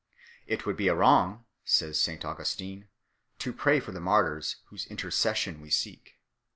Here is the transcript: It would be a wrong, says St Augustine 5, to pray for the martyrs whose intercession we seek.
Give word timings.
It 0.47 0.65
would 0.65 0.77
be 0.77 0.87
a 0.87 0.95
wrong, 0.95 1.45
says 1.63 2.01
St 2.01 2.25
Augustine 2.25 2.87
5, 3.35 3.37
to 3.37 3.53
pray 3.53 3.79
for 3.79 3.91
the 3.91 3.99
martyrs 4.01 4.55
whose 4.69 4.87
intercession 4.87 5.61
we 5.61 5.69
seek. 5.69 6.17